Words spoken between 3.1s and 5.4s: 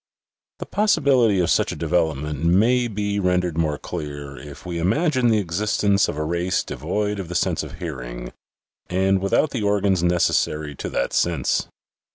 rendered more clear if we imagine the